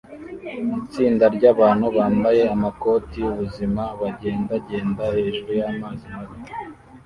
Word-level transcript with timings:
Itsinda 0.79 1.25
ryabantu 1.35 1.85
bambaye 1.97 2.41
amakoti 2.55 3.15
yubuzima 3.23 3.83
bagendagenda 4.01 5.01
hejuru 5.15 5.51
y'amazi 5.59 6.05
mabi 6.13 6.37